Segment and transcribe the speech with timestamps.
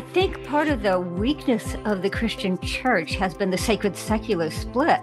[0.00, 4.50] I think part of the weakness of the Christian church has been the sacred secular
[4.50, 4.96] split,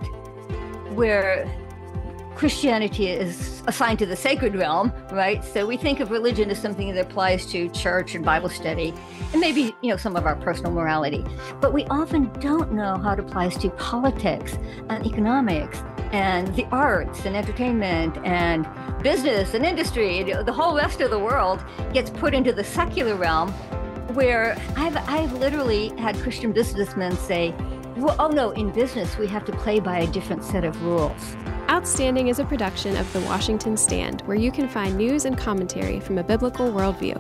[0.95, 1.47] where
[2.33, 5.45] Christianity is assigned to the sacred realm, right?
[5.45, 8.91] So we think of religion as something that applies to church and Bible study
[9.33, 11.23] and maybe, you know, some of our personal morality.
[11.61, 14.57] But we often don't know how it applies to politics
[14.89, 18.67] and economics and the arts and entertainment and
[19.03, 20.23] business and industry.
[20.23, 23.53] The whole rest of the world gets put into the secular realm
[24.17, 27.53] where I've, I've literally had Christian businessmen say,
[27.97, 31.35] well, oh no, in business, we have to play by a different set of rules.
[31.69, 35.99] Outstanding is a production of The Washington Stand, where you can find news and commentary
[35.99, 37.15] from a biblical worldview.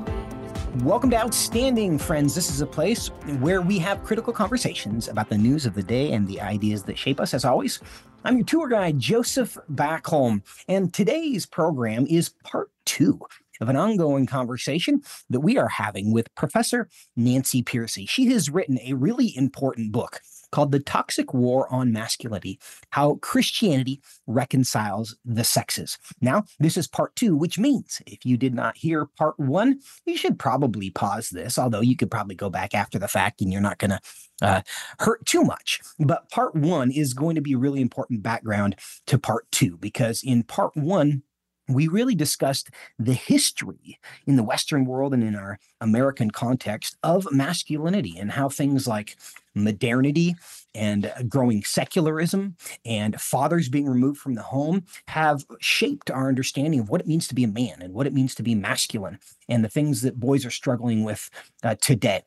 [0.81, 2.33] Welcome to Outstanding, friends.
[2.33, 3.09] This is a place
[3.41, 6.97] where we have critical conversations about the news of the day and the ideas that
[6.97, 7.35] shape us.
[7.35, 7.79] As always,
[8.23, 13.19] I'm your tour guide, Joseph Backholm, and today's program is part two
[13.61, 18.07] of an ongoing conversation that we are having with Professor Nancy Pearcey.
[18.07, 20.21] She has written a really important book
[20.51, 22.59] called The Toxic War on Masculinity
[22.91, 25.97] How Christianity Reconciles the Sexes.
[26.21, 30.15] Now, this is part two, which means if you did not hear part one, you
[30.15, 33.61] should probably pause this, although you could probably go back after the fact and you're
[33.61, 33.99] not going to
[34.41, 34.61] uh,
[34.99, 35.81] hurt too much.
[35.99, 40.43] But part one is going to be really important background to part two, because in
[40.43, 41.23] part one,
[41.67, 47.27] we really discussed the history in the Western world and in our American context of
[47.31, 49.17] masculinity and how things like
[49.53, 50.35] modernity
[50.73, 56.89] and growing secularism and fathers being removed from the home have shaped our understanding of
[56.89, 59.63] what it means to be a man and what it means to be masculine and
[59.63, 61.29] the things that boys are struggling with
[61.63, 62.21] uh, today.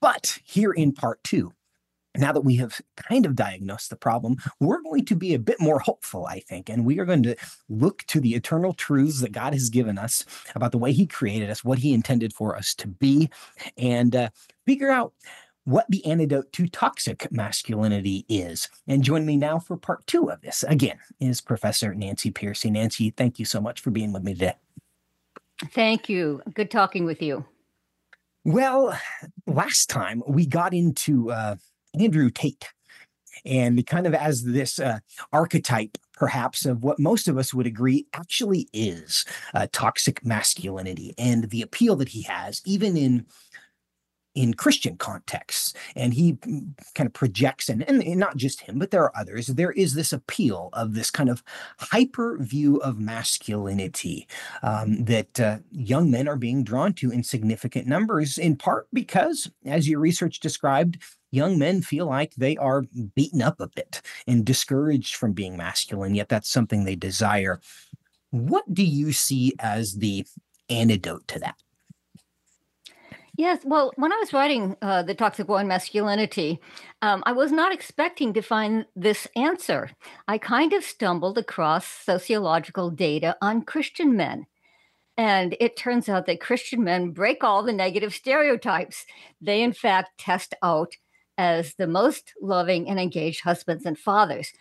[0.00, 1.52] But here in part two,
[2.16, 5.60] now that we have kind of diagnosed the problem, we're going to be a bit
[5.60, 6.68] more hopeful, I think.
[6.68, 7.36] And we are going to
[7.68, 11.50] look to the eternal truths that God has given us about the way He created
[11.50, 13.30] us, what He intended for us to be,
[13.76, 14.30] and uh,
[14.66, 15.12] figure out
[15.64, 18.68] what the antidote to toxic masculinity is.
[18.88, 22.72] And join me now for part two of this, again, is Professor Nancy Pearcey.
[22.72, 24.54] Nancy, thank you so much for being with me today.
[25.72, 26.42] Thank you.
[26.54, 27.44] Good talking with you.
[28.44, 28.98] Well,
[29.46, 31.56] last time we got into uh,
[31.98, 32.68] Andrew Tate.
[33.44, 34.98] And kind of as this uh,
[35.32, 39.24] archetype, perhaps, of what most of us would agree actually is
[39.54, 43.24] uh, toxic masculinity and the appeal that he has, even in
[44.34, 45.74] in Christian contexts.
[45.96, 46.38] And he
[46.94, 50.12] kind of projects, and, and not just him, but there are others, there is this
[50.12, 51.42] appeal of this kind of
[51.78, 54.28] hyper view of masculinity
[54.62, 59.50] um, that uh, young men are being drawn to in significant numbers, in part because,
[59.64, 60.98] as your research described,
[61.32, 66.14] young men feel like they are beaten up a bit and discouraged from being masculine,
[66.14, 67.60] yet that's something they desire.
[68.30, 70.26] What do you see as the
[70.68, 71.56] antidote to that?
[73.40, 76.60] Yes, well, when I was writing uh, The Toxic War on Masculinity,
[77.00, 79.92] um, I was not expecting to find this answer.
[80.28, 84.44] I kind of stumbled across sociological data on Christian men.
[85.16, 89.06] And it turns out that Christian men break all the negative stereotypes.
[89.40, 90.92] They, in fact, test out
[91.38, 94.52] as the most loving and engaged husbands and fathers.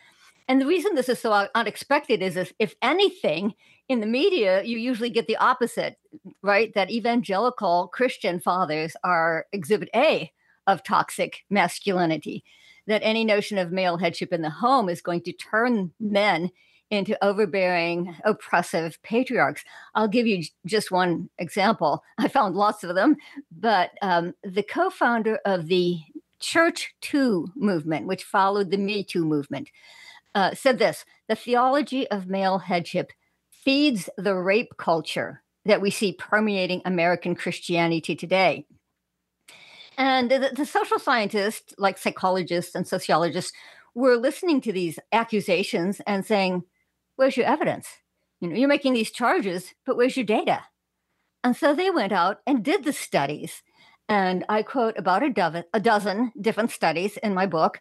[0.49, 3.53] And the reason this is so unexpected is if, anything,
[3.87, 5.97] in the media, you usually get the opposite,
[6.41, 6.73] right?
[6.73, 10.31] That evangelical Christian fathers are exhibit A
[10.65, 12.43] of toxic masculinity,
[12.87, 16.49] that any notion of male headship in the home is going to turn men
[16.89, 19.63] into overbearing, oppressive patriarchs.
[19.93, 22.03] I'll give you just one example.
[22.17, 23.17] I found lots of them,
[23.51, 25.99] but um, the co founder of the
[26.39, 29.69] Church Too movement, which followed the Me Too movement,
[30.35, 33.11] uh, said this The theology of male headship
[33.51, 38.65] feeds the rape culture that we see permeating American Christianity today.
[39.97, 43.51] And the, the social scientists, like psychologists and sociologists,
[43.93, 46.63] were listening to these accusations and saying,
[47.15, 47.87] Where's your evidence?
[48.39, 50.61] You know, you're making these charges, but where's your data?
[51.43, 53.61] And so they went out and did the studies
[54.09, 57.79] and I quote about a dozen, a dozen different studies in my book.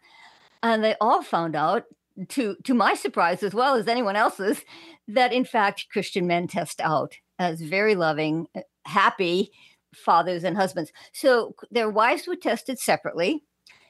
[0.63, 1.85] And they all found out,
[2.29, 4.63] to, to my surprise as well as anyone else's,
[5.07, 8.47] that in fact Christian men test out as very loving,
[8.85, 9.51] happy
[9.95, 10.93] fathers and husbands.
[11.13, 13.45] So their wives were tested separately,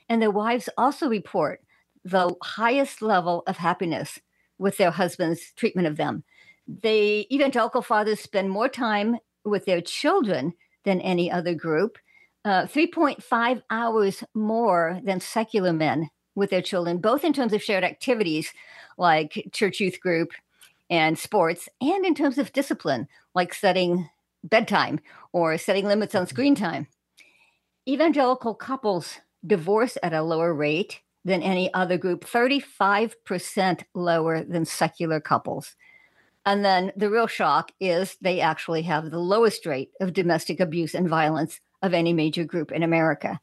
[0.08, 1.60] and their wives also report
[2.04, 4.18] the highest level of happiness
[4.58, 6.24] with their husband's treatment of them.
[6.66, 10.52] They evangelical fathers spend more time with their children
[10.84, 11.98] than any other group
[12.44, 16.08] uh, 3.5 hours more than secular men
[16.38, 18.52] with their children, both in terms of shared activities
[18.96, 20.30] like church youth group
[20.88, 24.08] and sports, and in terms of discipline like setting
[24.42, 25.00] bedtime
[25.32, 26.86] or setting limits on screen time.
[27.86, 35.20] evangelical couples divorce at a lower rate than any other group, 35% lower than secular
[35.20, 35.76] couples.
[36.46, 40.94] And then the real shock is they actually have the lowest rate of domestic abuse
[40.94, 43.40] and violence of any major group in America.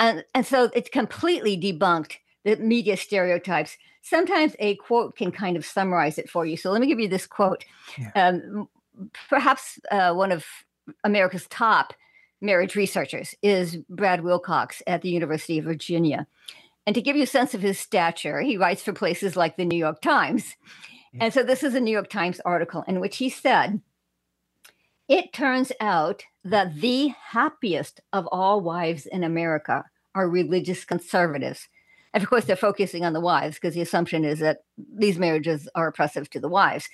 [0.00, 3.76] And, and so it's completely debunked the media stereotypes.
[4.02, 6.56] Sometimes a quote can kind of summarize it for you.
[6.56, 7.64] So let me give you this quote.
[7.98, 8.10] Yeah.
[8.14, 8.68] Um,
[9.28, 10.46] perhaps uh, one of
[11.04, 11.92] America's top
[12.40, 16.26] marriage researchers is Brad Wilcox at the University of Virginia.
[16.86, 19.64] And to give you a sense of his stature, he writes for places like the
[19.64, 20.56] New York Times.
[21.12, 21.24] Yeah.
[21.24, 23.80] And so this is a New York Times article in which he said,
[25.08, 29.84] It turns out that the happiest of all wives in America
[30.14, 31.68] are religious conservatives.
[32.12, 35.68] And of course, they're focusing on the wives because the assumption is that these marriages
[35.74, 36.88] are oppressive to the wives.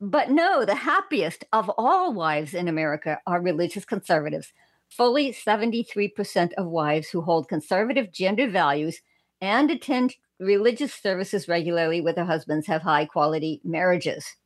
[0.00, 4.52] But no, the happiest of all wives in America are religious conservatives.
[4.88, 9.00] Fully 73% of wives who hold conservative gender values
[9.40, 14.36] and attend religious services regularly with their husbands have high quality marriages.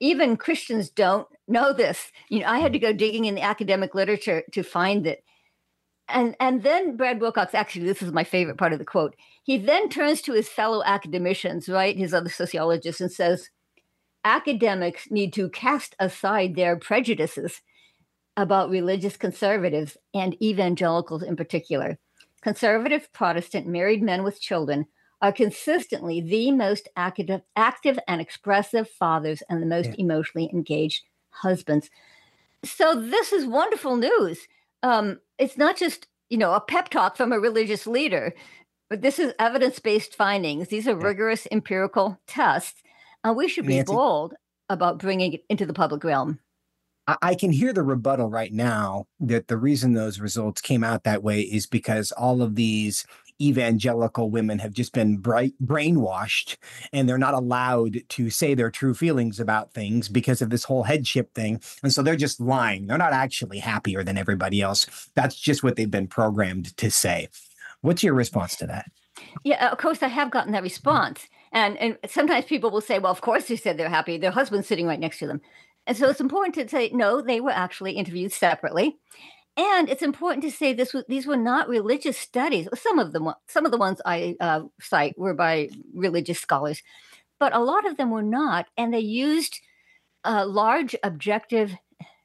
[0.00, 2.10] Even Christians don't know this.
[2.28, 5.24] You know, I had to go digging in the academic literature to find it.
[6.08, 9.16] And and then Brad Wilcox, actually, this is my favorite part of the quote.
[9.44, 13.50] He then turns to his fellow academicians, right, his other sociologists, and says,
[14.24, 17.60] academics need to cast aside their prejudices
[18.36, 21.98] about religious conservatives and evangelicals in particular.
[22.40, 24.86] Conservative Protestant married men with children
[25.22, 29.94] are consistently the most active, active and expressive fathers and the most yeah.
[29.98, 31.88] emotionally engaged husbands.
[32.64, 34.46] So this is wonderful news.
[34.82, 38.34] Um, it's not just you know a pep talk from a religious leader,
[38.90, 40.68] but this is evidence-based findings.
[40.68, 41.06] These are yeah.
[41.06, 42.82] rigorous empirical tests
[43.24, 44.34] uh, we should be Nancy, bold
[44.68, 46.38] about bringing it into the public realm.
[47.20, 51.24] I can hear the rebuttal right now that the reason those results came out that
[51.24, 53.04] way is because all of these
[53.40, 56.56] evangelical women have just been bright, brainwashed
[56.92, 60.82] and they're not allowed to say their true feelings about things because of this whole
[60.82, 61.60] headship thing.
[61.82, 62.86] And so they're just lying.
[62.86, 65.10] They're not actually happier than everybody else.
[65.14, 67.28] That's just what they've been programmed to say.
[67.80, 68.90] What's your response to that?
[69.44, 71.26] Yeah, of course, I have gotten that response.
[71.52, 74.16] And and sometimes people will say, well, of course they said they're happy.
[74.16, 75.40] Their husband's sitting right next to them.
[75.86, 78.96] And so it's important to say, no, they were actually interviewed separately.
[79.56, 82.68] And it's important to say this was, these were not religious studies.
[82.74, 86.82] Some of them, some of the ones I uh, cite were by religious scholars,
[87.38, 88.66] but a lot of them were not.
[88.78, 89.60] And they used
[90.24, 91.74] uh, large objective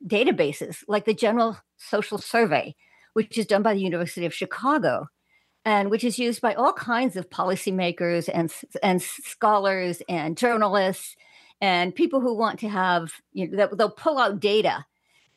[0.05, 2.75] databases like the General Social Survey,
[3.13, 5.07] which is done by the University of Chicago
[5.67, 11.17] and which is used by all kinds of policymakers and and scholars and journalists
[11.59, 14.85] and people who want to have you know they'll pull out data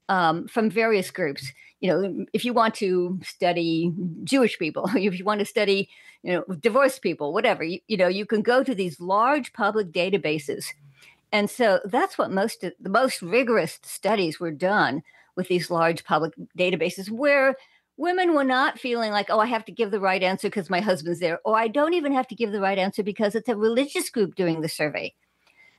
[0.09, 3.93] um, from various groups you know um, if you want to study
[4.25, 5.89] jewish people if you want to study
[6.23, 9.91] you know divorced people whatever you, you know you can go to these large public
[9.91, 10.67] databases
[11.33, 15.03] and so that's what most the most rigorous studies were done
[15.37, 17.55] with these large public databases where
[17.97, 20.81] women were not feeling like, oh, I have to give the right answer because my
[20.81, 23.55] husband's there, or I don't even have to give the right answer because it's a
[23.55, 25.15] religious group doing the survey.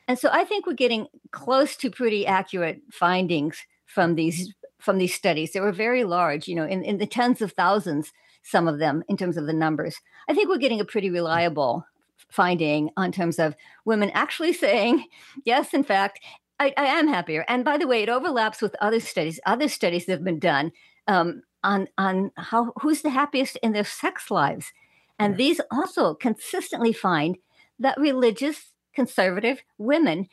[0.07, 3.57] And so I think we're getting close to pretty accurate findings
[3.87, 5.53] from these from these studies.
[5.53, 8.11] They were very large, you know, in, in the tens of thousands,
[8.43, 9.95] some of them in terms of the numbers.
[10.27, 11.85] I think we're getting a pretty reliable
[12.29, 15.05] finding on terms of women actually saying,
[15.45, 16.19] yes, in fact,
[16.59, 17.43] I, I, am happier.
[17.47, 20.71] And by the way, it overlaps with other studies, other studies that have been done.
[21.07, 24.71] Um, on on how who's the happiest in their sex lives
[25.19, 27.37] and these also consistently find
[27.77, 30.27] that religious conservative women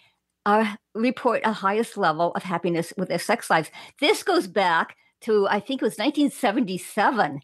[0.48, 5.46] are report a highest level of happiness with their sex lives this goes back to
[5.48, 7.40] i think it was 1977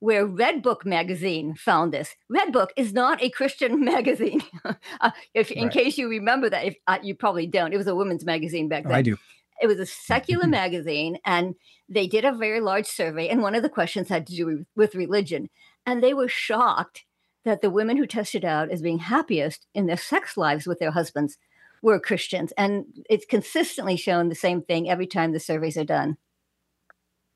[0.00, 2.14] where Redbook magazine found this.
[2.32, 4.42] Redbook is not a Christian magazine.
[4.64, 5.72] uh, if, in right.
[5.72, 8.84] case you remember that, if uh, you probably don't, it was a women's magazine back
[8.84, 8.92] then.
[8.92, 9.16] Oh, I do.
[9.60, 11.56] It was a secular magazine, and
[11.88, 13.28] they did a very large survey.
[13.28, 15.50] And one of the questions had to do with religion.
[15.84, 17.04] And they were shocked
[17.44, 20.90] that the women who tested out as being happiest in their sex lives with their
[20.92, 21.38] husbands
[21.82, 22.52] were Christians.
[22.56, 26.16] And it's consistently shown the same thing every time the surveys are done.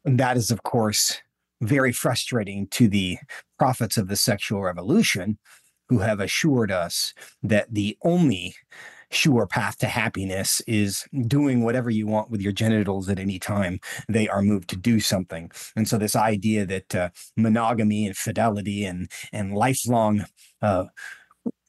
[0.04, 1.20] And that is, of course,
[1.60, 3.18] very frustrating to the
[3.58, 5.38] prophets of the sexual revolution
[5.88, 8.54] who have assured us that the only
[9.10, 13.78] sure path to happiness is doing whatever you want with your genitals at any time
[14.08, 15.50] they are moved to do something.
[15.76, 20.24] And so this idea that uh, monogamy and fidelity and and lifelong
[20.62, 20.84] uh,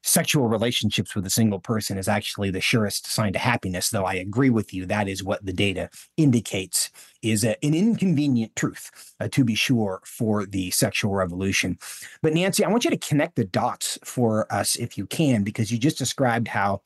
[0.04, 4.14] sexual relationships with a single person is actually the surest sign to happiness though i
[4.14, 6.92] agree with you that is what the data indicates
[7.22, 11.78] is a, an inconvenient truth uh, to be sure for the sexual revolution.
[12.22, 15.72] But nancy i want you to connect the dots for us if you can because
[15.72, 16.82] you just described how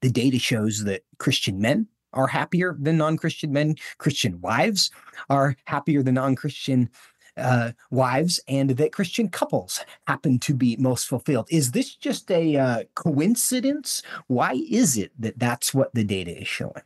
[0.00, 3.76] the data shows that christian men are happier than non-christian men.
[3.98, 4.90] Christian wives
[5.28, 6.90] are happier than non-christian
[7.36, 11.48] uh, wives and that Christian couples happen to be most fulfilled.
[11.50, 14.02] Is this just a uh, coincidence?
[14.26, 16.82] Why is it that that's what the data is showing?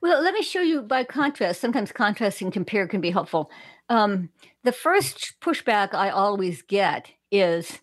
[0.00, 1.60] Well, let me show you by contrast.
[1.60, 3.50] Sometimes contrast and compare can be helpful.
[3.88, 4.30] Um,
[4.64, 7.78] the first pushback I always get is,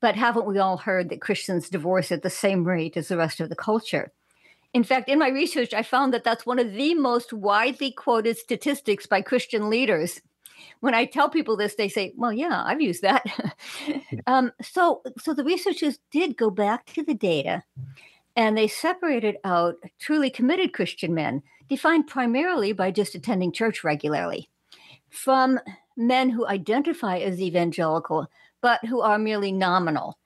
[0.00, 3.40] but haven't we all heard that Christians divorce at the same rate as the rest
[3.40, 4.12] of the culture?
[4.74, 8.36] In fact, in my research, I found that that's one of the most widely quoted
[8.36, 10.20] statistics by Christian leaders
[10.80, 13.24] when I tell people this, they say, "Well, yeah, I've used that."
[14.26, 17.64] um, so, so the researchers did go back to the data,
[18.36, 24.48] and they separated out truly committed Christian men, defined primarily by just attending church regularly,
[25.10, 25.60] from
[25.96, 28.28] men who identify as evangelical
[28.60, 30.18] but who are merely nominal.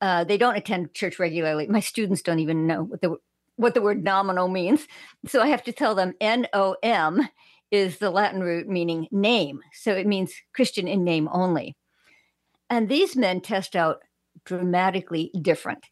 [0.00, 1.66] Uh, they don't attend church regularly.
[1.66, 3.16] My students don't even know what the
[3.58, 4.86] what the word nominal means,
[5.26, 7.28] so I have to tell them N O M
[7.70, 9.60] is the Latin root meaning name.
[9.72, 11.76] So it means Christian in name only.
[12.70, 13.98] And these men test out
[14.44, 15.86] dramatically different.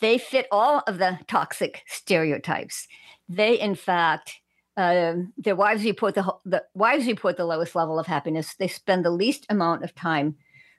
[0.00, 2.86] They fit all of the toxic stereotypes.
[3.28, 4.34] They, in fact,
[4.76, 8.54] uh, their wives report the, the wives report the lowest level of happiness.
[8.54, 10.36] They spend the least amount of time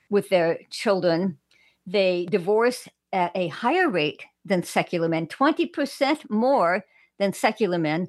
[0.09, 1.37] with their children.
[1.85, 6.85] They divorce at a higher rate than secular men, 20% more
[7.17, 8.07] than secular men,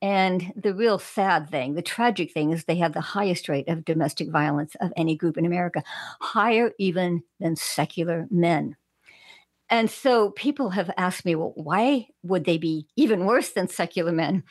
[0.00, 3.84] and the real sad thing, the tragic thing, is they have the highest rate of
[3.84, 5.82] domestic violence of any group in America,
[6.20, 8.76] higher even than secular men.
[9.68, 14.12] And so people have asked me, well, why would they be even worse than secular
[14.12, 14.44] men?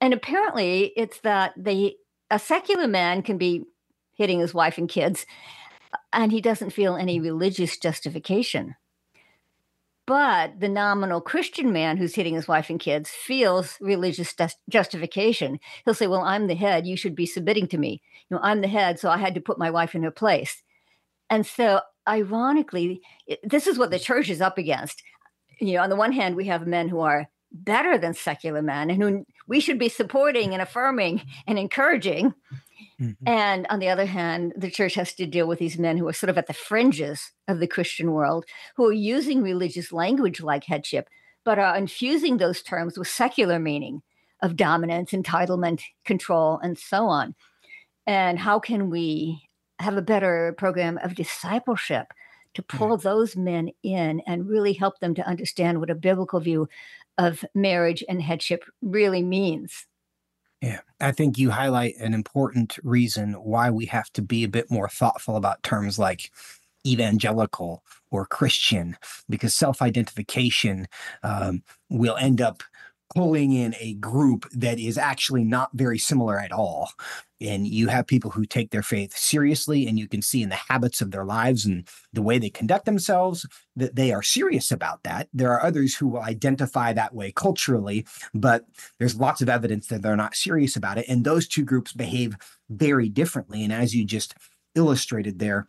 [0.00, 1.96] And apparently, it's that they
[2.30, 3.64] a secular man can be
[4.16, 5.26] hitting his wife and kids,
[6.12, 8.76] and he doesn't feel any religious justification
[10.06, 14.34] but the nominal Christian man who's hitting his wife and kids feels religious
[14.68, 15.58] justification.
[15.84, 16.86] He'll say, Well, I'm the head.
[16.86, 18.02] You should be submitting to me.
[18.28, 20.62] You know, I'm the head, so I had to put my wife in her place.
[21.30, 23.00] And so, ironically,
[23.42, 25.02] this is what the church is up against.
[25.58, 28.90] You know, on the one hand, we have men who are better than secular men
[28.90, 32.34] and who we should be supporting and affirming and encouraging.
[33.00, 33.28] Mm-hmm.
[33.28, 36.12] And on the other hand, the church has to deal with these men who are
[36.12, 38.44] sort of at the fringes of the Christian world,
[38.76, 41.08] who are using religious language like headship,
[41.44, 44.02] but are infusing those terms with secular meaning
[44.42, 47.34] of dominance, entitlement, control, and so on.
[48.06, 49.48] And how can we
[49.78, 52.08] have a better program of discipleship
[52.54, 56.68] to pull those men in and really help them to understand what a biblical view
[57.18, 59.86] of marriage and headship really means?
[60.64, 64.70] Yeah, I think you highlight an important reason why we have to be a bit
[64.70, 66.30] more thoughtful about terms like
[66.86, 68.96] evangelical or Christian,
[69.28, 70.86] because self identification
[71.22, 72.62] um, will end up
[73.14, 76.90] pulling in a group that is actually not very similar at all.
[77.40, 80.54] And you have people who take their faith seriously, and you can see in the
[80.54, 83.46] habits of their lives and the way they conduct themselves
[83.76, 85.28] that they are serious about that.
[85.32, 88.64] There are others who will identify that way culturally, but
[88.98, 91.06] there's lots of evidence that they're not serious about it.
[91.08, 92.36] And those two groups behave
[92.70, 93.62] very differently.
[93.62, 94.34] And as you just
[94.74, 95.66] illustrated there,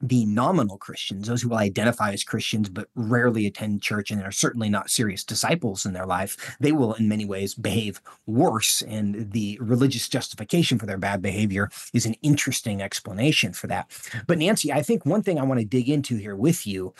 [0.00, 4.32] the nominal Christians, those who will identify as Christians but rarely attend church and are
[4.32, 8.82] certainly not serious disciples in their life, they will in many ways behave worse.
[8.82, 13.90] And the religious justification for their bad behavior is an interesting explanation for that.
[14.26, 16.94] But Nancy, I think one thing I want to dig into here with you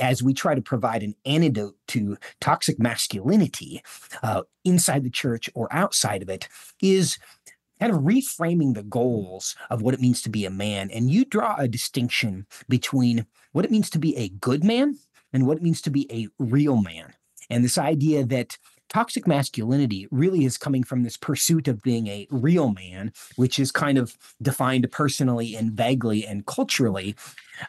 [0.00, 3.82] as we try to provide an antidote to toxic masculinity
[4.22, 6.48] uh, inside the church or outside of it
[6.80, 7.18] is
[7.80, 10.90] kind of reframing the goals of what it means to be a man.
[10.90, 14.98] And you draw a distinction between what it means to be a good man
[15.32, 17.12] and what it means to be a real man.
[17.50, 22.26] And this idea that toxic masculinity really is coming from this pursuit of being a
[22.30, 27.14] real man, which is kind of defined personally and vaguely and culturally,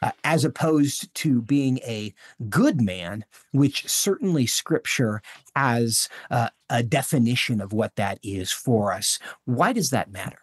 [0.02, 2.14] uh, as opposed to being a
[2.50, 5.22] good man, which certainly scripture
[5.56, 9.20] has uh, a definition of what that is for us.
[9.46, 10.40] Why does that matter?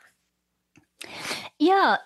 [1.59, 1.97] Yeah.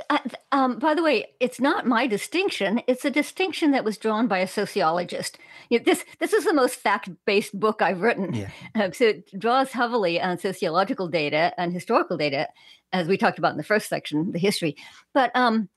[0.52, 2.80] um, by the way, it's not my distinction.
[2.86, 5.38] It's a distinction that was drawn by a sociologist.
[5.70, 8.34] You know, this this is the most fact based book I've written.
[8.34, 8.50] Yeah.
[8.74, 12.48] Uh, so it draws heavily on sociological data and historical data,
[12.92, 14.76] as we talked about in the first section, the history.
[15.14, 15.68] But um,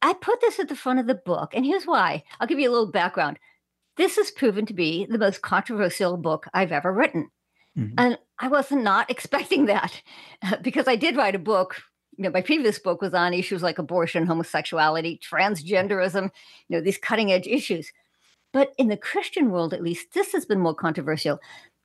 [0.00, 2.24] I put this at the front of the book, and here's why.
[2.40, 3.38] I'll give you a little background.
[3.96, 7.30] This has proven to be the most controversial book I've ever written.
[7.78, 7.94] Mm-hmm.
[7.98, 10.02] And I was not expecting that
[10.62, 11.76] because I did write a book.
[12.16, 16.30] You know, my previous book was on issues like abortion, homosexuality, transgenderism,
[16.68, 17.90] you know, these cutting edge issues.
[18.52, 21.40] But in the Christian world, at least, this has been more controversial.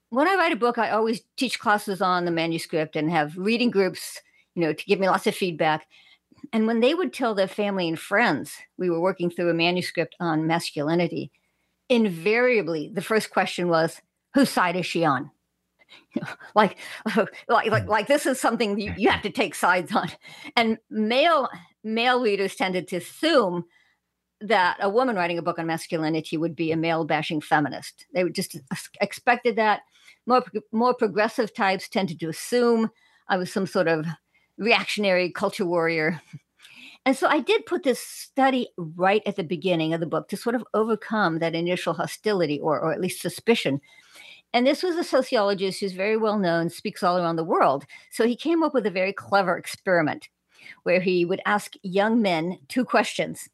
[0.10, 3.72] When I write a book, I always teach classes on the manuscript and have reading
[3.72, 4.22] groups,
[4.54, 5.88] you know, to give me lots of feedback.
[6.52, 10.16] And when they would tell their family and friends we were working through a manuscript
[10.20, 11.32] on masculinity,
[11.90, 14.02] invariably the first question was,
[14.34, 15.32] whose side is she on?
[16.56, 16.78] like,
[17.48, 20.10] like, like, like this is something you, you have to take sides on.
[20.56, 21.50] And male
[21.84, 23.66] male readers tended to assume
[24.42, 28.06] that a woman writing a book on masculinity would be a male bashing feminist.
[28.14, 28.58] They would just
[29.02, 29.82] expected that.
[30.26, 32.92] More more progressive types tended to assume
[33.30, 34.06] I was some sort of
[34.58, 36.22] reactionary culture warrior.
[37.06, 40.36] And so I did put this study right at the beginning of the book to
[40.36, 43.80] sort of overcome that initial hostility or, or at least suspicion.
[44.54, 47.86] And this was a sociologist who's very well known, speaks all around the world.
[48.12, 50.30] So he came up with a very clever experiment
[50.84, 53.50] where he would ask young men two questions.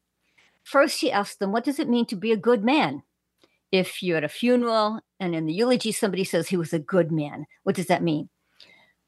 [0.62, 3.02] First, he asked them, What does it mean to be a good man?
[3.70, 7.10] If you're at a funeral and in the eulogy somebody says he was a good
[7.10, 8.28] man, what does that mean?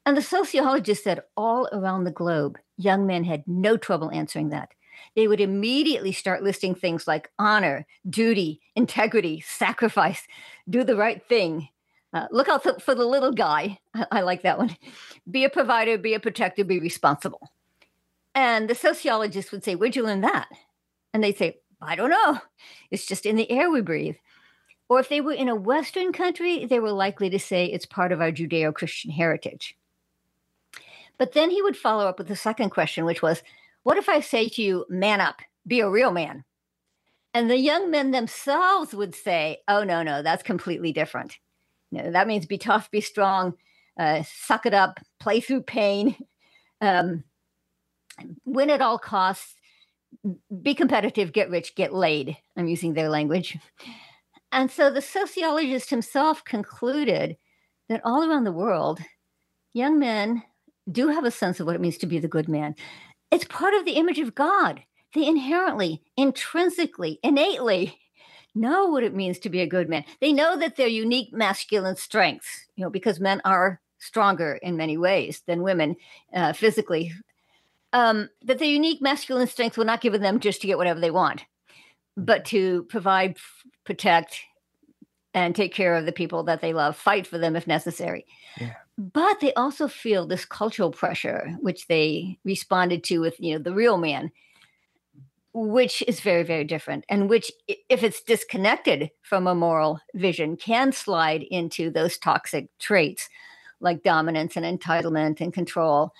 [0.05, 4.69] And the sociologist said all around the globe, young men had no trouble answering that.
[5.15, 10.27] They would immediately start listing things like honor, duty, integrity, sacrifice,
[10.69, 11.69] do the right thing.
[12.17, 13.77] Uh, look out for, the little guy.
[13.93, 14.75] I, I like that one.
[15.29, 17.51] Be a provider, be a protector, be responsible.
[18.33, 20.47] And the sociologist would say, Where'd you learn that?
[21.13, 22.39] And they'd say, I don't know.
[22.89, 24.15] It's just in the air we breathe.
[24.89, 28.11] Or if they were in a Western country, they were likely to say it's part
[28.11, 29.77] of our Judeo Christian heritage.
[31.19, 33.43] But then he would follow up with the second question, which was,
[33.83, 36.45] What if I say to you, man up, be a real man?
[37.33, 41.37] And the young men themselves would say, Oh, no, no, that's completely different.
[41.91, 43.53] You know, that means be tough, be strong,
[43.99, 46.15] uh, suck it up, play through pain,
[46.81, 47.23] um,
[48.45, 49.55] win at all costs,
[50.61, 52.37] be competitive, get rich, get laid.
[52.57, 53.57] I'm using their language.
[54.51, 57.37] And so the sociologist himself concluded
[57.89, 58.99] that all around the world,
[59.73, 60.43] young men
[60.91, 62.75] do have a sense of what it means to be the good man.
[63.31, 64.81] It's part of the image of God.
[65.13, 67.97] They inherently, intrinsically, innately
[68.59, 70.03] know what it means to be a good man.
[70.19, 74.97] They know that their unique masculine strengths, you know, because men are stronger in many
[74.97, 75.95] ways than women
[76.33, 77.13] uh, physically,
[77.93, 81.11] um, that their unique masculine strengths were not given them just to get whatever they
[81.11, 81.45] want,
[82.15, 83.37] but to provide,
[83.85, 84.41] protect,
[85.33, 88.25] and take care of the people that they love, fight for them if necessary.
[88.59, 93.63] Yeah but they also feel this cultural pressure which they responded to with you know
[93.63, 94.31] the real man
[95.53, 100.91] which is very very different and which if it's disconnected from a moral vision can
[100.91, 103.29] slide into those toxic traits
[103.79, 106.11] like dominance and entitlement and control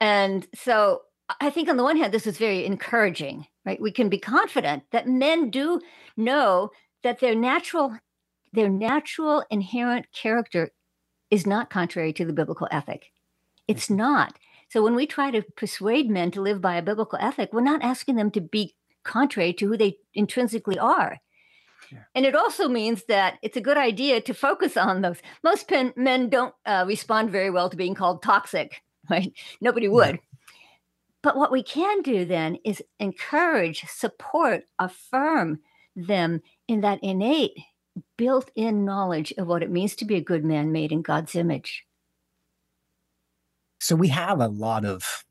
[0.00, 1.02] and so
[1.40, 4.82] i think on the one hand this is very encouraging right we can be confident
[4.92, 5.80] that men do
[6.16, 6.70] know
[7.02, 7.94] that their natural
[8.54, 10.70] their natural inherent character
[11.30, 13.10] is not contrary to the biblical ethic.
[13.66, 13.96] It's mm-hmm.
[13.96, 14.38] not.
[14.74, 17.84] So when we try to persuade men to live by a biblical ethic, we're not
[17.84, 21.20] asking them to be contrary to who they intrinsically are.
[21.92, 22.00] Yeah.
[22.16, 25.18] And it also means that it's a good idea to focus on those.
[25.44, 29.32] Most pen, men don't uh, respond very well to being called toxic, right?
[29.60, 30.16] Nobody would.
[30.16, 30.38] Yeah.
[31.22, 35.60] But what we can do then is encourage, support, affirm
[35.94, 37.56] them in that innate
[38.16, 41.36] built in knowledge of what it means to be a good man made in God's
[41.36, 41.84] image.
[43.80, 45.24] So we have a lot of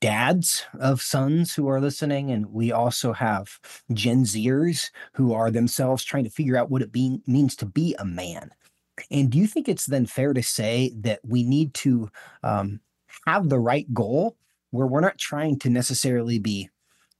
[0.00, 3.58] dads of sons who are listening, and we also have
[3.92, 7.94] Gen Zers who are themselves trying to figure out what it be, means to be
[7.98, 8.50] a man.
[9.10, 12.10] And do you think it's then fair to say that we need to
[12.42, 12.80] um,
[13.26, 14.36] have the right goal
[14.70, 16.68] where we're not trying to necessarily be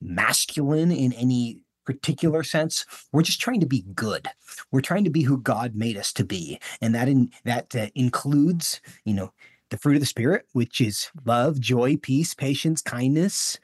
[0.00, 2.84] masculine in any particular sense.
[3.12, 4.28] We're just trying to be good.
[4.72, 7.86] We're trying to be who God made us to be, and that in that uh,
[7.94, 9.32] includes, you know,
[9.70, 13.58] the fruit of the spirit, which is love, joy, peace, patience, kindness,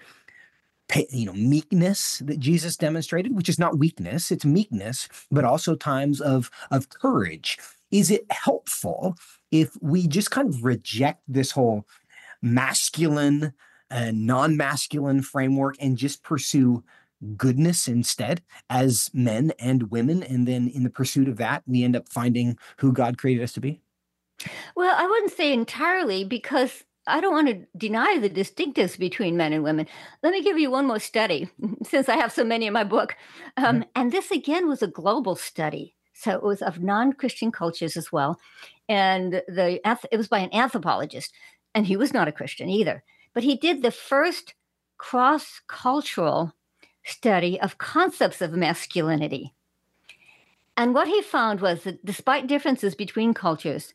[1.10, 6.20] you know, meekness that Jesus demonstrated, which is not weakness, it's meekness, but also times
[6.20, 7.58] of of courage.
[7.90, 9.16] Is it helpful
[9.50, 11.86] if we just kind of reject this whole
[12.42, 13.52] masculine
[13.90, 16.82] and non-masculine framework and just pursue
[17.36, 20.22] goodness instead as men and women.
[20.22, 23.52] And then in the pursuit of that, we end up finding who God created us
[23.52, 23.80] to be?
[24.74, 29.52] Well, I wouldn't say entirely because I don't want to deny the distinctives between men
[29.52, 29.88] and women.
[30.22, 31.48] Let me give you one more study,
[31.82, 33.16] since I have so many in my book.
[33.56, 33.82] Um, mm-hmm.
[33.96, 38.38] And this again was a global study, so it was of non-Christian cultures as well,
[38.88, 41.32] and the it was by an anthropologist,
[41.74, 43.02] and he was not a Christian either.
[43.34, 44.54] But he did the first
[44.98, 46.54] cross-cultural
[47.04, 49.54] study of concepts of masculinity.
[50.76, 53.94] And what he found was that despite differences between cultures,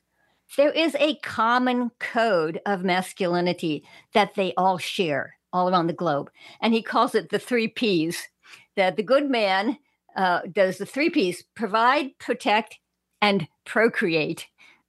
[0.55, 3.83] there is a common code of masculinity
[4.13, 6.29] that they all share all around the globe.
[6.62, 8.27] And he calls it the three P's
[8.75, 9.77] that the good man
[10.15, 12.79] uh, does the three P's provide, protect,
[13.21, 14.47] and procreate,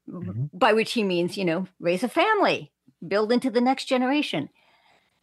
[0.09, 0.45] mm-hmm.
[0.53, 2.71] by which he means, you know, raise a family,
[3.07, 4.49] build into the next generation.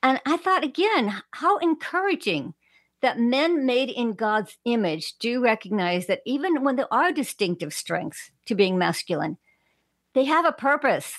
[0.04, 2.54] And I thought, again, how encouraging
[3.02, 8.32] that men made in God's image do recognize that even when there are distinctive strengths
[8.46, 9.38] to being masculine,
[10.16, 11.14] they have a purpose.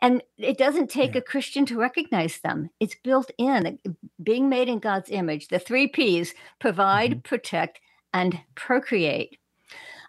[0.00, 1.18] And it doesn't take yeah.
[1.18, 2.70] a Christian to recognize them.
[2.78, 3.80] It's built in,
[4.22, 5.48] being made in God's image.
[5.48, 7.20] The three P's provide, mm-hmm.
[7.20, 7.80] protect,
[8.14, 9.38] and procreate.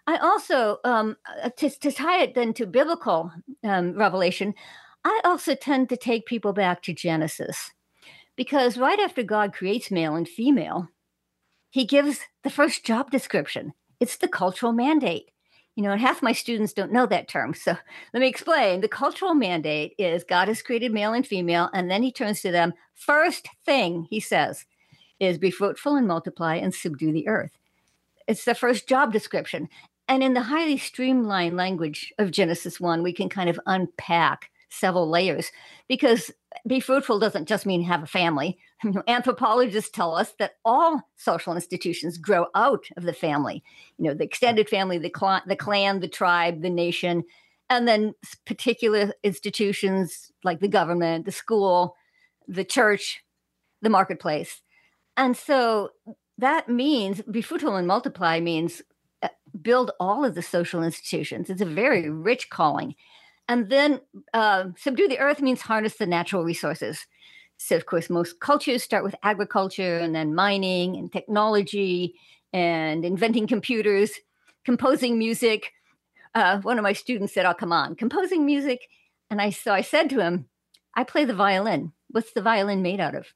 [0.06, 3.32] I also, um, uh, to, to, tie it then to biblical
[3.64, 4.54] um, revelation,
[5.04, 7.72] I also tend to take people back to Genesis.
[8.36, 10.88] Because right after God creates male and female,
[11.68, 13.74] he gives the first job description.
[13.98, 15.30] It's the cultural mandate
[15.76, 17.54] you know, and half my students don't know that term.
[17.54, 17.76] So
[18.14, 18.80] let me explain.
[18.80, 22.50] The cultural mandate is God has created male and female, and then he turns to
[22.50, 22.74] them.
[22.94, 24.66] First thing he says
[25.18, 27.52] is be fruitful and multiply and subdue the earth.
[28.26, 29.68] It's the first job description.
[30.08, 35.08] And in the highly streamlined language of Genesis 1, we can kind of unpack several
[35.08, 35.50] layers
[35.88, 36.30] because
[36.66, 38.58] be fruitful doesn't just mean have a family.
[39.08, 43.62] Anthropologists tell us that all social institutions grow out of the family.
[43.98, 47.24] You know, the extended family, the clan, the clan, the tribe, the nation,
[47.68, 48.14] and then
[48.46, 51.94] particular institutions like the government, the school,
[52.48, 53.22] the church,
[53.82, 54.62] the marketplace.
[55.16, 55.90] And so
[56.38, 58.82] that means be fruitful and multiply means
[59.22, 59.28] uh,
[59.60, 61.50] build all of the social institutions.
[61.50, 62.94] It's a very rich calling.
[63.48, 64.00] And then
[64.32, 67.06] uh, subdue the earth means harness the natural resources.
[67.56, 72.14] So, of course, most cultures start with agriculture and then mining and technology
[72.52, 74.12] and inventing computers,
[74.64, 75.72] composing music.
[76.34, 78.88] Uh, one of my students said, Oh, come on, composing music.
[79.30, 80.46] And I so I said to him,
[80.94, 81.92] I play the violin.
[82.08, 83.26] What's the violin made out of?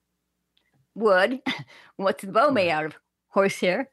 [0.95, 1.41] Wood.
[1.97, 2.95] What's the bow made out of?
[3.35, 3.91] Horsehair.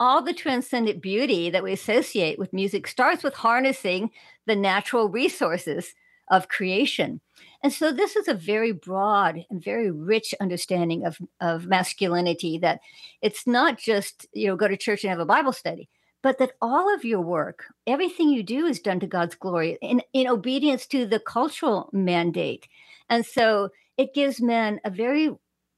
[0.00, 4.10] All the transcendent beauty that we associate with music starts with harnessing
[4.46, 5.94] the natural resources
[6.30, 7.20] of creation.
[7.62, 12.80] And so this is a very broad and very rich understanding of, of masculinity that
[13.20, 15.90] it's not just, you know, go to church and have a Bible study,
[16.22, 20.00] but that all of your work, everything you do is done to God's glory in,
[20.14, 22.66] in obedience to the cultural mandate.
[23.10, 25.30] And so it gives men a very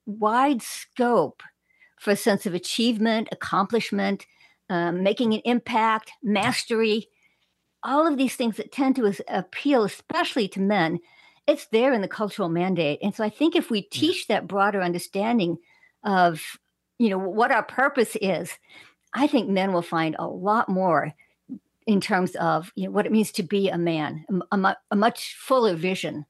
[0.07, 1.43] wide scope
[2.03, 4.27] for a sense of achievement, accomplishment,
[4.69, 7.07] um, making an impact, mastery,
[7.85, 10.99] all of these things that tend to appeal, especially to men,
[11.47, 12.99] it's there in the cultural mandate.
[13.03, 15.59] And so I think if we teach that broader understanding
[16.03, 16.43] of,
[16.99, 18.51] you know, what our purpose is,
[19.15, 21.12] I think men will find a lot more
[21.87, 24.97] in terms of you know, what it means to be a man, a, a, a
[24.97, 26.27] much fuller vision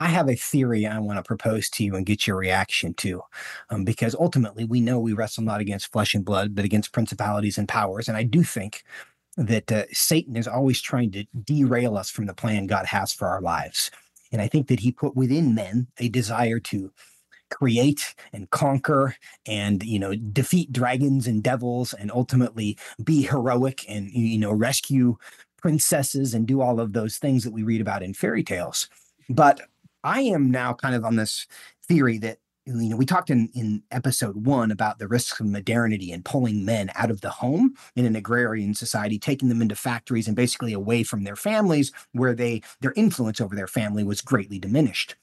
[0.00, 3.22] I have a theory I want to propose to you and get your reaction to,
[3.70, 7.58] um, because ultimately we know we wrestle not against flesh and blood, but against principalities
[7.58, 8.08] and powers.
[8.08, 8.84] And I do think
[9.36, 13.28] that uh, Satan is always trying to derail us from the plan God has for
[13.28, 13.90] our lives.
[14.30, 16.92] And I think that he put within men a desire to
[17.50, 24.10] create and conquer and you know defeat dragons and devils and ultimately be heroic and
[24.10, 25.16] you know rescue
[25.56, 28.90] princesses and do all of those things that we read about in fairy tales
[29.30, 29.62] but
[30.08, 31.46] I am now kind of on this
[31.86, 36.12] theory that you know we talked in in episode one about the risks of modernity
[36.12, 40.26] and pulling men out of the home in an agrarian society taking them into factories
[40.26, 44.58] and basically away from their families where they their influence over their family was greatly
[44.58, 45.14] diminished.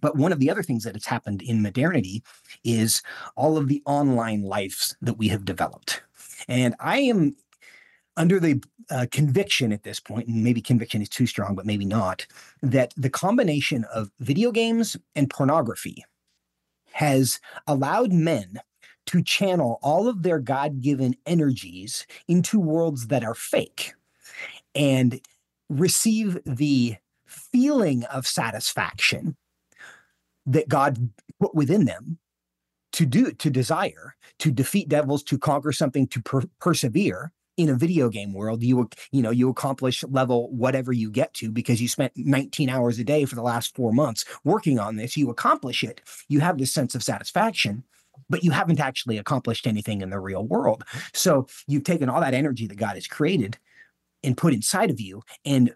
[0.00, 2.22] But one of the other things that has happened in modernity
[2.64, 3.02] is
[3.36, 6.02] all of the online lives that we have developed.
[6.48, 7.36] And i am
[8.16, 11.84] under the uh, conviction at this point, and maybe conviction is too strong, but maybe
[11.84, 12.26] not,
[12.62, 16.04] that the combination of video games and pornography
[16.92, 18.60] has allowed men
[19.06, 23.94] to channel all of their God given energies into worlds that are fake
[24.74, 25.20] and
[25.68, 26.96] receive the
[27.26, 29.36] feeling of satisfaction
[30.46, 32.18] that God put within them
[32.92, 37.74] to do, to desire, to defeat devils, to conquer something, to per- persevere in a
[37.74, 41.88] video game world you you know you accomplish level whatever you get to because you
[41.88, 45.84] spent 19 hours a day for the last 4 months working on this you accomplish
[45.84, 46.00] it.
[46.28, 47.84] You have this sense of satisfaction
[48.28, 50.84] but you haven't actually accomplished anything in the real world.
[51.12, 53.58] So you've taken all that energy that God has created
[54.22, 55.74] and put inside of you and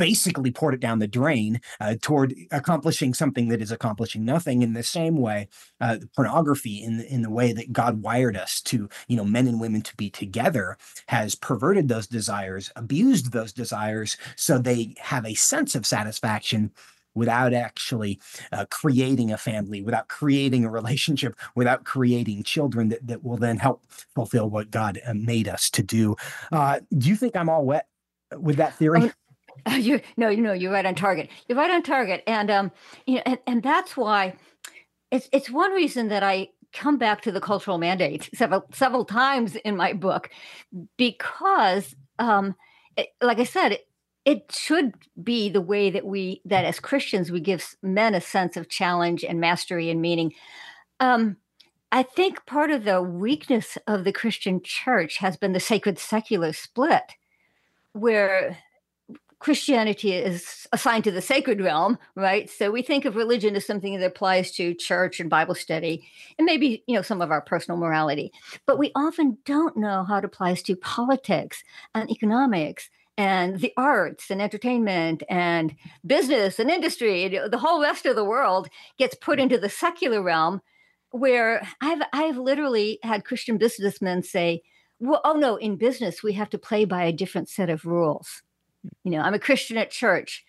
[0.00, 4.72] basically poured it down the drain uh, toward accomplishing something that is accomplishing nothing in
[4.72, 5.46] the same way
[5.82, 9.46] uh, pornography in the, in the way that god wired us to you know men
[9.46, 15.26] and women to be together has perverted those desires abused those desires so they have
[15.26, 16.70] a sense of satisfaction
[17.14, 18.18] without actually
[18.52, 23.58] uh, creating a family, without creating a relationship, without creating children that, that will then
[23.58, 23.84] help
[24.14, 26.14] fulfill what God uh, made us to do.
[26.52, 27.88] Uh, do you think I'm all wet
[28.38, 29.10] with that theory?
[29.66, 31.28] Um, you no, no, you're right on target.
[31.48, 32.72] You're right on target, and um,
[33.06, 34.34] you know, and, and that's why
[35.10, 39.56] it's it's one reason that I come back to the cultural mandate several several times
[39.56, 40.30] in my book
[40.96, 42.54] because, um,
[42.96, 43.88] it, like I said, it,
[44.24, 48.56] it should be the way that we that as Christians we give men a sense
[48.56, 50.32] of challenge and mastery and meaning.
[51.00, 51.36] Um,
[51.92, 56.52] I think part of the weakness of the Christian church has been the sacred secular
[56.52, 57.02] split,
[57.92, 58.58] where
[59.40, 62.48] Christianity is assigned to the sacred realm, right?
[62.48, 66.06] So we think of religion as something that applies to church and Bible study
[66.38, 68.32] and maybe, you know, some of our personal morality.
[68.66, 74.30] But we often don't know how it applies to politics and economics and the arts
[74.30, 75.74] and entertainment and
[76.06, 77.26] business and industry.
[77.28, 80.60] The whole rest of the world gets put into the secular realm
[81.12, 84.62] where I've I've literally had Christian businessmen say,
[84.98, 88.42] well, oh no, in business we have to play by a different set of rules
[89.04, 90.44] you know, I'm a Christian at church,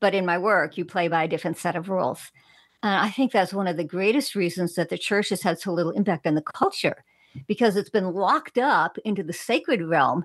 [0.00, 2.20] but in my work, you play by a different set of rules.
[2.82, 5.72] And I think that's one of the greatest reasons that the church has had so
[5.72, 7.04] little impact on the culture
[7.46, 10.24] because it's been locked up into the sacred realm.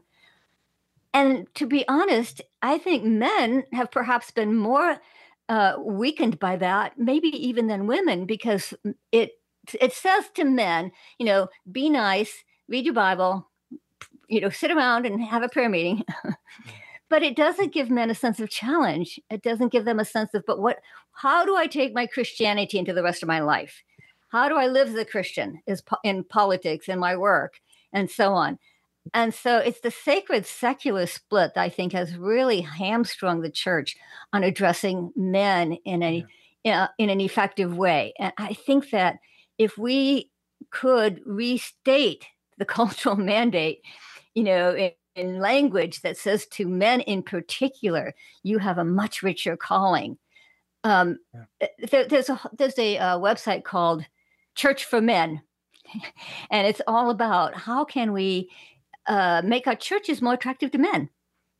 [1.13, 4.97] And to be honest, I think men have perhaps been more
[5.49, 8.73] uh, weakened by that, maybe even than women, because
[9.11, 9.31] it
[9.79, 13.47] it says to men, you know, be nice, read your Bible,
[14.27, 16.03] you know, sit around and have a prayer meeting.
[17.11, 19.19] but it doesn't give men a sense of challenge.
[19.29, 20.79] It doesn't give them a sense of but what
[21.11, 23.83] how do i take my christianity into the rest of my life?
[24.29, 27.59] How do i live as a christian is in politics in my work
[27.93, 28.57] and so on?
[29.13, 33.97] And so it's the sacred secular split that i think has really hamstrung the church
[34.31, 36.25] on addressing men in a
[36.63, 36.87] yeah.
[36.97, 38.13] in an effective way.
[38.19, 39.19] And i think that
[39.57, 40.31] if we
[40.69, 42.25] could restate
[42.57, 43.81] the cultural mandate
[44.33, 49.57] you know in language that says to men in particular, you have a much richer
[49.57, 50.17] calling.
[50.83, 51.43] Um, yeah.
[51.61, 54.05] Eh, there, there's a there's a uh, website called
[54.55, 55.41] Church for Men,
[56.51, 58.49] and it's all about how can we
[59.07, 61.09] uh, make our churches more attractive to men.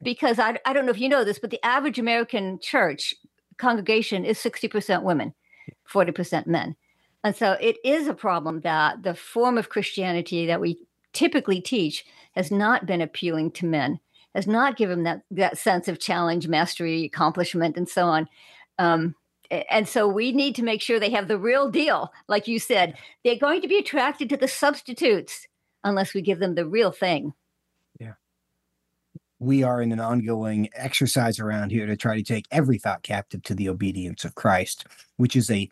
[0.03, 3.13] Because I, I don't know if you know this, but the average American church
[3.59, 5.35] congregation is 60% women,
[5.87, 6.75] 40% men.
[7.23, 10.79] And so it is a problem that the form of Christianity that we
[11.13, 13.99] typically teach has not been appealing to men,
[14.35, 18.27] has not given that that sense of challenge, mastery, accomplishment, and so on.
[18.79, 19.15] Um,
[19.69, 22.11] and so we need to make sure they have the real deal.
[22.27, 25.45] Like you said, they're going to be attracted to the substitutes
[25.83, 27.33] unless we give them the real thing.
[27.99, 28.13] Yeah.
[29.39, 33.43] We are in an ongoing exercise around here to try to take every thought captive
[33.43, 34.85] to the obedience of Christ,
[35.17, 35.69] which is a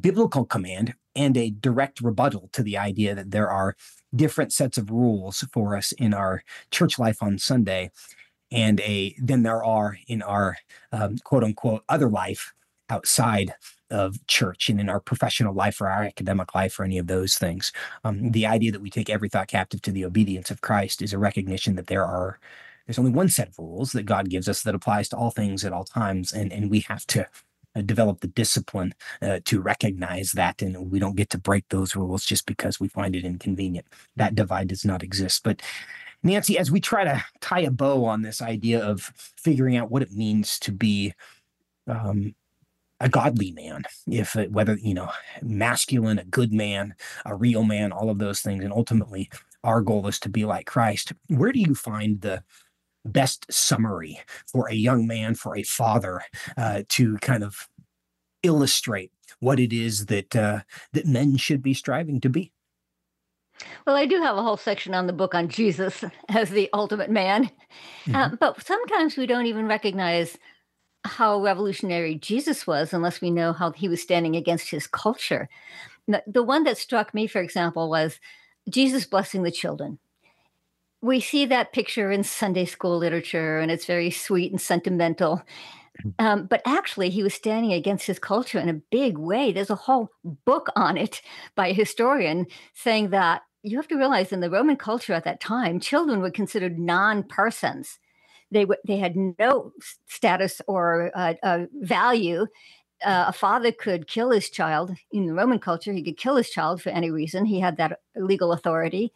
[0.00, 3.76] biblical command and a direct rebuttal to the idea that there are
[4.14, 7.90] different sets of rules for us in our church life on Sunday
[8.50, 10.56] and a than there are in our
[10.92, 12.52] um, quote unquote other life
[12.90, 13.54] outside
[13.90, 17.36] of church and in our professional life or our academic life or any of those
[17.36, 17.72] things.
[18.04, 21.12] Um, the idea that we take every thought captive to the obedience of Christ is
[21.12, 22.38] a recognition that there are
[22.86, 25.64] there's only one set of rules that God gives us that applies to all things
[25.64, 27.28] at all times, and and we have to
[27.80, 32.26] develop the discipline uh, to recognize that and we don't get to break those rules
[32.26, 33.86] just because we find it inconvenient.
[34.16, 35.42] That divide does not exist.
[35.42, 35.62] But
[36.22, 40.02] nancy as we try to tie a bow on this idea of figuring out what
[40.02, 41.14] it means to be
[41.88, 42.34] um,
[43.00, 45.10] a godly man if it, whether you know
[45.42, 49.28] masculine a good man a real man all of those things and ultimately
[49.64, 52.42] our goal is to be like christ where do you find the
[53.04, 56.22] best summary for a young man, for a father,
[56.56, 57.68] uh, to kind of
[58.42, 60.60] illustrate what it is that uh,
[60.92, 62.52] that men should be striving to be.
[63.86, 67.10] Well, I do have a whole section on the book on Jesus as the ultimate
[67.10, 67.48] man, uh,
[68.10, 68.14] mm-hmm.
[68.14, 70.38] uh, but sometimes we don't even recognize
[71.04, 75.48] how revolutionary Jesus was unless we know how he was standing against his culture.
[76.06, 78.20] The, the one that struck me, for example, was
[78.68, 79.98] Jesus blessing the children
[81.02, 85.42] we see that picture in Sunday school literature, and it's very sweet and sentimental.
[86.04, 86.14] Mm.
[86.18, 89.52] Um, but actually, he was standing against his culture in a big way.
[89.52, 90.10] There's a whole
[90.46, 91.20] book on it
[91.56, 95.40] by a historian saying that you have to realize in the Roman culture at that
[95.40, 97.98] time, children were considered non persons.
[98.50, 99.72] They, w- they had no
[100.06, 102.46] status or uh, uh, value.
[103.04, 105.92] Uh, a father could kill his child in the Roman culture.
[105.92, 107.44] He could kill his child for any reason.
[107.44, 109.12] He had that legal authority.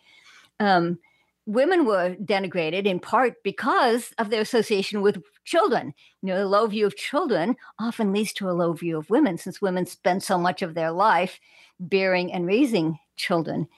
[0.58, 0.98] Um,
[1.46, 5.94] women were denigrated in part because of their association with children.
[6.22, 9.38] You know, the low view of children often leads to a low view of women,
[9.38, 11.38] since women spend so much of their life
[11.78, 13.68] bearing and raising children.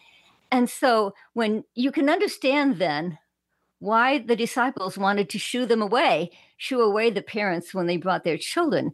[0.51, 3.19] And so, when you can understand then
[3.81, 8.25] why the disciples wanted to shoo them away, shoo away the parents when they brought
[8.25, 8.93] their children,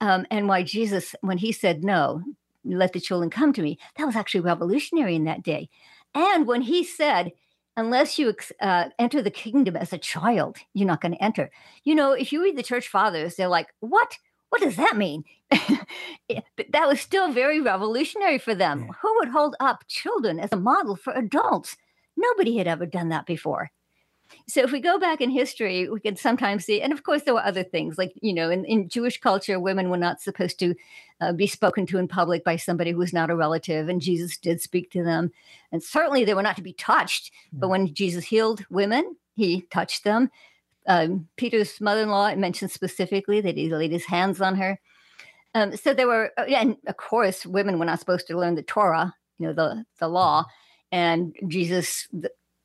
[0.00, 2.22] um, and why Jesus, when he said, No,
[2.64, 5.68] let the children come to me, that was actually revolutionary in that day.
[6.12, 7.32] And when he said,
[7.76, 11.50] unless you uh, enter the kingdom as a child, you're not going to enter.
[11.84, 14.18] You know, if you read the church fathers, they're like, what?
[14.50, 15.24] What does that mean?
[15.48, 18.80] but that was still very revolutionary for them.
[18.80, 18.94] Yeah.
[19.00, 21.76] Who would hold up children as a model for adults?
[22.16, 23.70] Nobody had ever done that before.
[24.46, 27.34] So if we go back in history, we can sometimes see, and of course there
[27.34, 30.74] were other things like you know, in, in Jewish culture, women were not supposed to
[31.20, 34.36] uh, be spoken to in public by somebody who was not a relative, and Jesus
[34.36, 35.30] did speak to them,
[35.72, 37.32] and certainly they were not to be touched.
[37.52, 37.70] But mm.
[37.70, 40.30] when Jesus healed women, he touched them.
[40.86, 44.80] Um, Peter's mother-in-law mentioned specifically that he laid his hands on her.
[45.54, 48.62] Um, so there were, uh, and of course, women were not supposed to learn the
[48.62, 50.46] Torah, you know, the the law,
[50.92, 52.08] and Jesus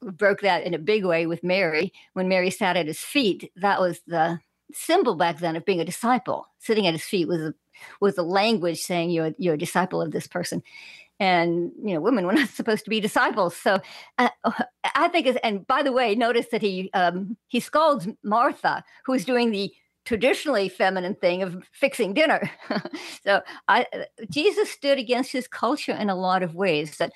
[0.01, 3.51] broke that in a big way with Mary when Mary sat at his feet.
[3.55, 4.39] That was the
[4.73, 6.47] symbol back then of being a disciple.
[6.59, 7.53] Sitting at his feet was a
[7.99, 10.61] was a language saying you're you're a disciple of this person.
[11.19, 13.55] And you know, women were not supposed to be disciples.
[13.55, 13.79] So
[14.17, 14.29] uh,
[14.95, 19.13] I think, is and by the way, notice that he um, he scolds Martha, who
[19.13, 19.73] is doing the
[20.05, 22.49] traditionally feminine thing of fixing dinner.
[23.23, 23.87] so I,
[24.29, 27.11] Jesus stood against his culture in a lot of ways that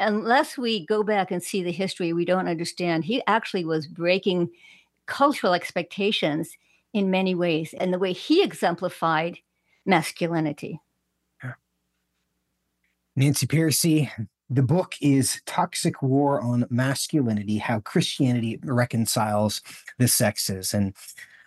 [0.00, 3.04] unless we go back and see the history, we don't understand.
[3.04, 4.50] He actually was breaking
[5.06, 6.56] cultural expectations
[6.92, 9.38] in many ways, and the way he exemplified
[9.86, 10.80] masculinity.
[13.14, 14.10] Nancy Pearcey,
[14.48, 19.62] the book is Toxic War on Masculinity How Christianity Reconciles
[19.98, 20.74] the Sexes.
[20.74, 20.94] And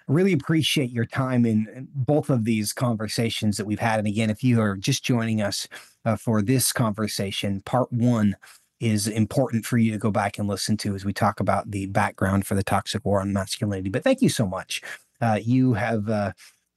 [0.08, 4.00] really appreciate your time in both of these conversations that we've had.
[4.00, 5.68] And again, if you are just joining us
[6.06, 8.36] uh, for this conversation, part one
[8.80, 11.86] is important for you to go back and listen to as we talk about the
[11.88, 13.90] background for the toxic war on masculinity.
[13.90, 14.82] But thank you so much.
[15.22, 16.34] Uh, you have uh,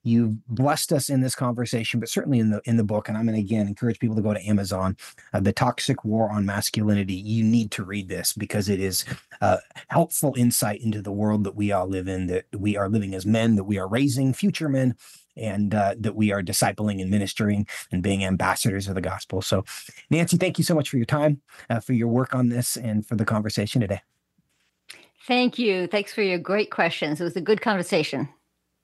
[0.07, 3.09] You've blessed us in this conversation, but certainly in the in the book.
[3.09, 4.97] And I'm going to again encourage people to go to Amazon.
[5.33, 7.15] Uh, the Toxic War on Masculinity.
[7.15, 9.05] You need to read this because it is
[9.41, 9.57] uh,
[9.89, 12.29] helpful insight into the world that we all live in.
[12.29, 13.57] That we are living as men.
[13.57, 14.95] That we are raising future men.
[15.37, 19.43] And uh, that we are discipling and ministering and being ambassadors of the gospel.
[19.43, 19.65] So,
[20.11, 23.07] Nancy, thank you so much for your time, uh, for your work on this, and
[23.07, 24.01] for the conversation today.
[25.27, 25.89] Thank you.
[25.89, 27.21] Thanks for your great questions.
[27.21, 28.29] It was a good conversation.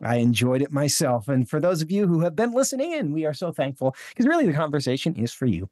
[0.03, 1.29] I enjoyed it myself.
[1.29, 4.27] And for those of you who have been listening in, we are so thankful because
[4.27, 5.71] really the conversation is for you.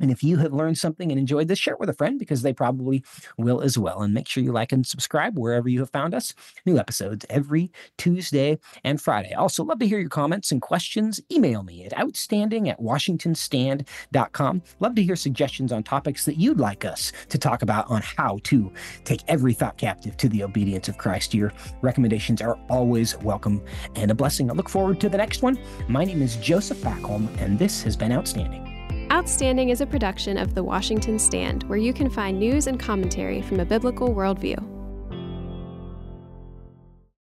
[0.00, 2.42] And if you have learned something and enjoyed this, share it with a friend because
[2.42, 3.04] they probably
[3.36, 4.02] will as well.
[4.02, 6.34] And make sure you like and subscribe wherever you have found us.
[6.64, 9.32] New episodes every Tuesday and Friday.
[9.34, 11.20] Also, love to hear your comments and questions.
[11.30, 14.62] Email me at outstanding at washingtonstand.com.
[14.80, 18.38] Love to hear suggestions on topics that you'd like us to talk about on how
[18.44, 18.72] to
[19.04, 21.34] take every thought captive to the obedience of Christ.
[21.34, 23.62] Your recommendations are always welcome
[23.96, 24.50] and a blessing.
[24.50, 25.58] I look forward to the next one.
[25.88, 28.67] My name is Joseph Backholm, and this has been Outstanding.
[29.10, 33.40] Outstanding is a production of The Washington Stand, where you can find news and commentary
[33.40, 34.77] from a biblical worldview.